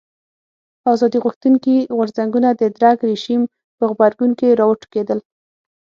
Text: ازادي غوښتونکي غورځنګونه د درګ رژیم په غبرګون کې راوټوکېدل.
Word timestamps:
ازادي 0.91 1.19
غوښتونکي 1.25 1.75
غورځنګونه 1.95 2.49
د 2.53 2.63
درګ 2.79 2.97
رژیم 3.11 3.41
په 3.77 3.83
غبرګون 3.89 4.31
کې 4.39 4.57
راوټوکېدل. 4.59 5.19